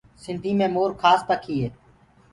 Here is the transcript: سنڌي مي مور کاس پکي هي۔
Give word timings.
سنڌي 0.23 0.51
مي 0.59 0.67
مور 0.75 0.89
کاس 1.01 1.19
پکي 1.27 1.55
هي۔ 1.63 1.69